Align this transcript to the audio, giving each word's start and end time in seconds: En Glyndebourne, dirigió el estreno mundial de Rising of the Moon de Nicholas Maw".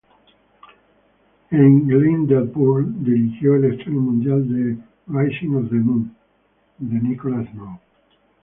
En 1.51 1.85
Glyndebourne, 1.87 2.91
dirigió 3.03 3.53
el 3.55 3.65
estreno 3.65 3.99
mundial 4.01 4.47
de 4.51 4.75
Rising 5.05 5.53
of 5.57 5.69
the 5.69 5.75
Moon 5.75 6.15
de 6.79 6.95
Nicholas 7.01 7.47
Maw". 7.53 7.79